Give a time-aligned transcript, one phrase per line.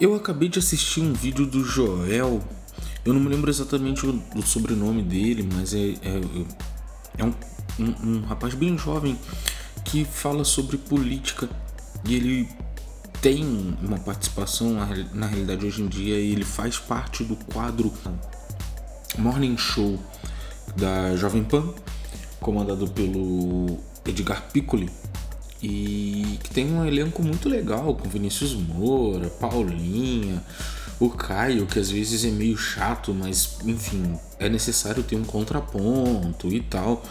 [0.00, 2.42] Eu acabei de assistir um vídeo do Joel.
[3.04, 6.20] Eu não me lembro exatamente o, o sobrenome dele, mas é, é,
[7.18, 7.34] é um,
[7.78, 9.18] um, um rapaz bem jovem
[9.84, 11.50] que fala sobre política
[12.06, 12.48] e ele
[13.20, 13.44] tem
[13.82, 14.72] uma participação
[15.12, 17.92] na realidade hoje em dia ele faz parte do quadro
[19.18, 19.98] Morning Show
[20.76, 21.74] da Jovem Pan
[22.40, 24.88] comandado pelo Edgar Piccoli
[25.62, 30.42] e que tem um elenco muito legal com Vinícius Moura, Paulinha,
[30.98, 36.48] o Caio, que às vezes é meio chato, mas enfim, é necessário ter um contraponto
[36.48, 37.02] e tal.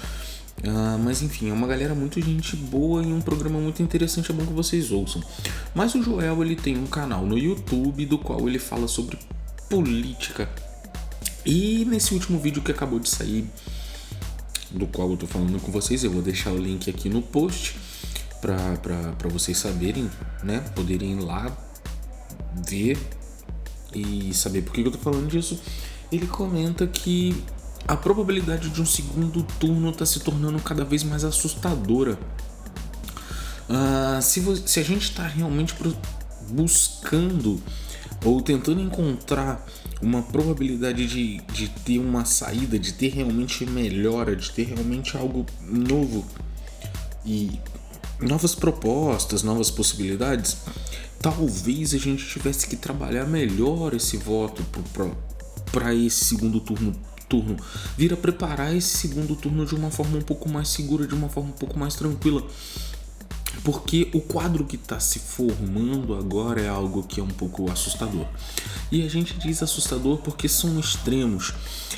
[0.64, 4.34] Uh, mas enfim, é uma galera muito gente boa e um programa muito interessante, é
[4.34, 5.24] bom que vocês ouçam.
[5.74, 9.18] Mas o Joel ele tem um canal no YouTube do qual ele fala sobre
[9.70, 10.50] política.
[11.46, 13.48] E nesse último vídeo que acabou de sair,
[14.72, 17.76] do qual eu tô falando com vocês, eu vou deixar o link aqui no post
[18.42, 20.10] para vocês saberem,
[20.44, 20.60] né?
[20.76, 21.56] Poderem ir lá
[22.68, 22.98] ver
[23.94, 25.60] e saber por que eu tô falando disso.
[26.12, 27.44] Ele comenta que
[27.88, 32.18] a probabilidade de um segundo turno está se tornando cada vez mais assustadora.
[33.70, 35.76] Uh, se, se a gente está realmente
[36.50, 37.62] buscando
[38.26, 39.66] ou tentando encontrar
[40.02, 45.46] uma probabilidade de, de ter uma saída, de ter realmente melhora, de ter realmente algo
[45.62, 46.26] novo
[47.26, 47.60] e
[48.22, 50.58] novas propostas, novas possibilidades,
[51.20, 54.64] talvez a gente tivesse que trabalhar melhor esse voto
[55.72, 56.94] para esse segundo turno
[57.30, 57.56] turno,
[57.96, 61.30] vir a preparar esse segundo turno de uma forma um pouco mais segura, de uma
[61.30, 62.44] forma um pouco mais tranquila.
[63.64, 68.26] Porque o quadro que está se formando agora é algo que é um pouco assustador.
[68.92, 71.54] E a gente diz assustador porque são extremos.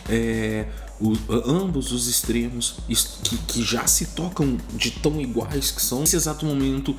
[0.09, 0.68] É,
[1.00, 1.14] o,
[1.45, 2.76] ambos os extremos
[3.23, 6.95] que, que já se tocam de tão iguais que são, nesse exato momento,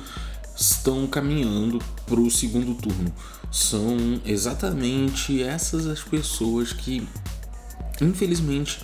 [0.55, 3.13] estão caminhando para o segundo turno.
[3.51, 7.07] São exatamente essas as pessoas que,
[8.01, 8.79] infelizmente,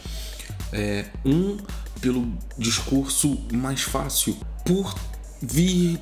[0.71, 1.57] é, um
[1.99, 4.95] pelo discurso mais fácil, por
[5.41, 5.99] vir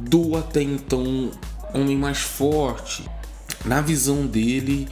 [0.00, 1.30] do até então
[1.74, 3.04] homem mais forte,
[3.64, 4.88] na visão dele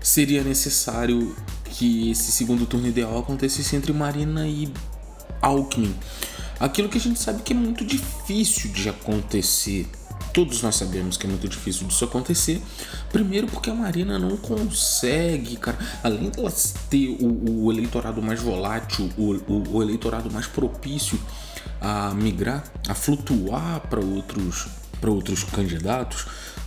[0.00, 1.34] seria necessário
[1.64, 4.72] que esse segundo turno ideal acontecesse entre Marina e
[5.40, 5.94] Alckmin.
[6.58, 9.86] Aquilo que a gente sabe que é muito difícil de acontecer.
[10.34, 12.60] Todos nós sabemos que é muito difícil disso acontecer.
[13.12, 15.78] Primeiro porque a Marina não consegue, cara.
[16.02, 16.52] Além dela
[16.90, 21.18] ter o, o eleitorado mais volátil, o, o, o eleitorado mais propício
[21.80, 24.68] a migrar, a flutuar para outros
[25.00, 26.22] para outros candidatos,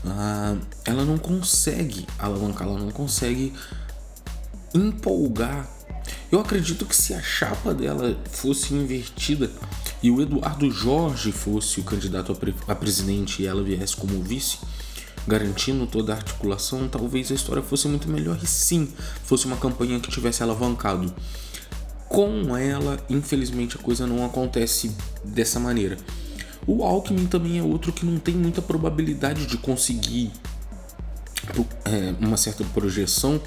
[0.06, 3.54] uh, ela não consegue alavancar, ela não consegue
[4.74, 5.70] empolgar.
[6.32, 9.52] Eu acredito que se a chapa dela fosse invertida
[10.02, 12.36] e o Eduardo Jorge fosse o candidato
[12.68, 14.60] a presidente e ela viesse como vice,
[15.28, 18.92] garantindo toda a articulação, talvez a história fosse muito melhor e sim
[19.26, 21.14] fosse uma campanha que tivesse alavancado.
[22.12, 25.98] Com ela, infelizmente, a coisa não acontece dessa maneira.
[26.68, 30.30] O Alckmin também é outro que não tem muita probabilidade de conseguir
[31.86, 33.42] é, uma certa projeção,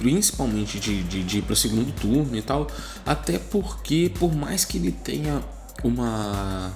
[0.00, 2.66] principalmente de, de, de ir para o segundo turno e tal,
[3.06, 5.40] até porque, por mais que ele tenha
[5.84, 6.72] uma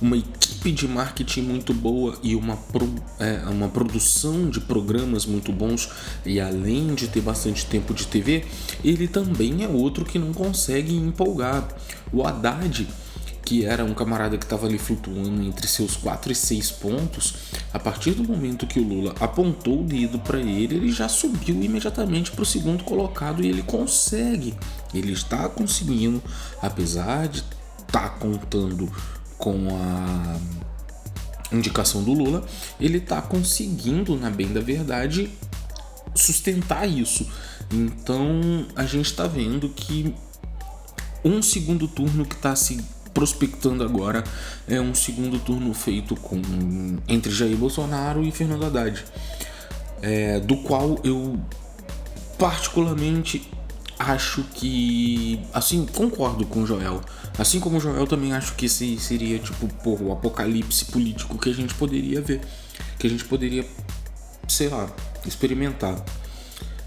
[0.00, 5.52] uma equipe de marketing muito boa e uma, pro, é, uma produção de programas muito
[5.52, 5.90] bons,
[6.24, 8.44] e além de ter bastante tempo de TV,
[8.84, 11.66] ele também é outro que não consegue empolgar.
[12.12, 12.86] O Haddad
[13.48, 17.34] que era um camarada que estava ali flutuando entre seus 4 e 6 pontos,
[17.72, 21.62] a partir do momento que o Lula apontou o dedo para ele, ele já subiu
[21.62, 24.54] imediatamente para o segundo colocado e ele consegue,
[24.92, 26.22] ele está conseguindo,
[26.60, 28.92] apesar de estar tá contando
[29.38, 30.36] com a
[31.54, 32.44] indicação do Lula,
[32.78, 35.30] ele está conseguindo, na bem da verdade,
[36.14, 37.26] sustentar isso.
[37.72, 40.14] Então a gente está vendo que
[41.24, 42.82] um segundo turno que está se
[43.12, 44.22] prospectando agora
[44.68, 46.40] é um segundo turno feito com
[47.08, 49.04] entre Jair Bolsonaro e Fernando Haddad,
[50.00, 51.38] é, do qual eu
[52.38, 53.50] particularmente
[53.98, 57.00] acho que assim concordo com o Joel
[57.38, 61.54] assim como Joel também acho que esse seria tipo porra, o apocalipse político que a
[61.54, 62.40] gente poderia ver
[62.98, 63.64] que a gente poderia
[64.48, 64.90] sei lá
[65.26, 66.02] experimentar.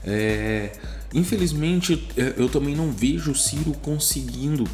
[0.04, 0.72] É,
[1.14, 4.66] infelizmente é, eu também não vejo o Ciro conseguindo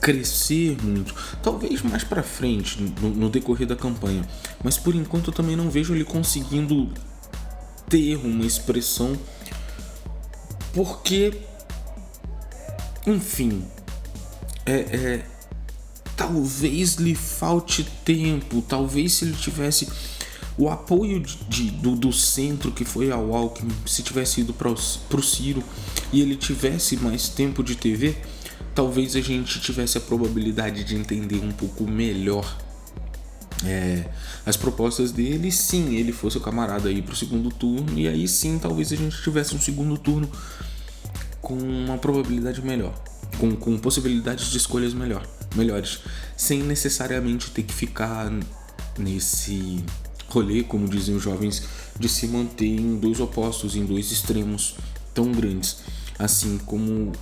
[0.00, 4.22] crescer muito, talvez mais para frente no, no, decorrer da campanha,
[4.62, 6.92] mas por enquanto eu também não vejo ele conseguindo
[7.88, 9.18] ter uma expressão,
[10.72, 11.40] porque,
[13.06, 13.64] enfim,
[14.66, 15.26] é, é
[16.16, 19.88] talvez lhe falte tempo, talvez se ele tivesse
[20.58, 25.22] o apoio de, do, do, centro que foi ao Alckmin, se tivesse ido para o
[25.22, 25.62] Ciro
[26.12, 28.16] e ele tivesse mais tempo de TV,
[28.74, 32.56] talvez a gente tivesse a probabilidade de entender um pouco melhor
[33.64, 34.08] é,
[34.46, 35.52] as propostas dele.
[35.52, 38.96] Sim, ele fosse o camarada aí para o segundo turno, e aí sim talvez a
[38.96, 40.30] gente tivesse um segundo turno
[41.42, 42.94] com uma probabilidade melhor,
[43.38, 46.00] com, com possibilidades de escolhas melhor, melhores,
[46.36, 48.32] sem necessariamente ter que ficar
[48.98, 49.84] nesse
[50.28, 51.62] rolê, como dizem os jovens,
[51.98, 54.76] de se manter em dois opostos, em dois extremos
[55.14, 55.78] tão grandes,
[56.18, 57.12] assim como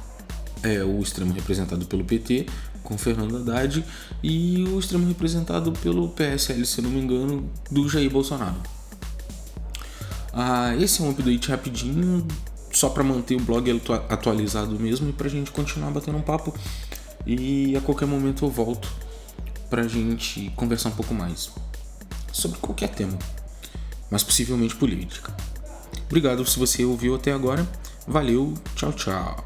[0.62, 2.46] é o extremo representado pelo PT
[2.84, 3.84] com Fernando Haddad
[4.22, 8.56] e o extremo representado pelo PSL, se não me engano, do Jair Bolsonaro.
[10.32, 12.26] Ah, esse é um update rapidinho,
[12.74, 16.54] só para manter o blog atualizado mesmo e para a gente continuar batendo um papo.
[17.26, 18.92] E a qualquer momento eu volto
[19.70, 21.50] para a gente conversar um pouco mais
[22.32, 23.18] sobre qualquer tema,
[24.10, 25.34] mas possivelmente política.
[26.06, 27.66] Obrigado se você ouviu até agora.
[28.06, 29.44] Valeu, tchau, tchau.